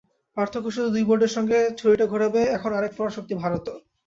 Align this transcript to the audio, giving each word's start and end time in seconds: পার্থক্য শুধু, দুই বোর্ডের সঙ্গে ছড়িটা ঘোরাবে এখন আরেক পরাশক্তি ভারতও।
পার্থক্য 0.37 0.67
শুধু, 0.75 0.89
দুই 0.89 1.03
বোর্ডের 1.03 1.31
সঙ্গে 1.37 1.57
ছড়িটা 1.79 2.05
ঘোরাবে 2.05 2.41
এখন 2.57 2.71
আরেক 2.73 2.93
পরাশক্তি 2.97 3.33
ভারতও। 3.35 3.77